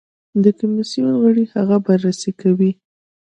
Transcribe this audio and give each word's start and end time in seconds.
د 0.43 0.45
کمېسیون 0.59 1.15
غړي 1.23 1.45
هغه 1.55 1.77
بررسي 1.85 2.31
کوي. 2.41 2.71